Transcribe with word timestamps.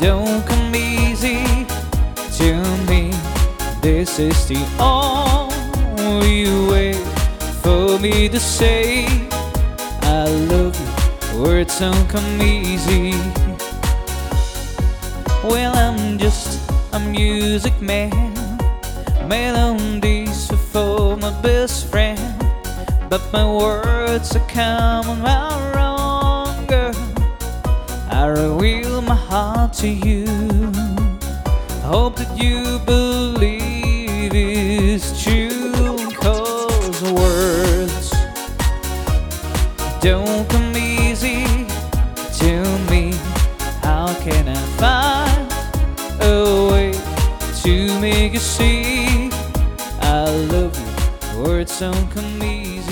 don't 0.00 0.46
come 0.46 0.74
easy 0.74 1.66
to 2.38 2.54
me. 2.88 3.12
This 3.82 4.18
is 4.18 4.48
the 4.48 4.64
only 4.80 6.44
way 6.70 6.94
for 7.62 7.98
me 7.98 8.28
to 8.30 8.40
say 8.40 9.04
I 10.02 10.24
love 10.48 10.74
you. 10.80 11.42
Words 11.42 11.78
don't 11.78 12.08
come 12.08 12.40
easy. 12.40 13.12
Well, 15.44 15.76
I'm 15.76 16.18
just 16.18 16.70
a 16.92 16.98
music 16.98 17.78
man. 17.82 18.32
Melodies 19.28 20.50
for 20.72 21.16
my 21.18 21.30
best 21.42 21.90
friend. 21.90 22.20
But 23.10 23.22
my 23.32 23.46
words 23.46 24.34
are 24.34 24.48
coming 24.48 25.24
out. 25.26 25.79
I 28.30 28.32
reveal 28.32 29.02
my 29.02 29.16
heart 29.16 29.72
to 29.82 29.88
you. 29.88 30.24
I 31.82 31.88
hope 31.94 32.14
that 32.14 32.30
you 32.38 32.78
believe 32.86 34.32
it's 34.32 35.20
true. 35.20 35.96
Cause 36.14 37.02
words 37.10 38.12
don't 40.00 40.48
come 40.48 40.76
easy 40.76 41.66
to 42.38 42.62
me. 42.88 43.14
How 43.82 44.14
can 44.22 44.46
I 44.46 44.62
find 44.78 46.22
a 46.22 46.70
way 46.70 46.92
to 47.62 48.00
make 48.00 48.34
you 48.34 48.38
see 48.38 49.30
I 50.00 50.30
love 50.52 50.78
you? 50.78 51.42
Words 51.42 51.80
don't 51.80 52.08
come 52.12 52.40
easy. 52.44 52.89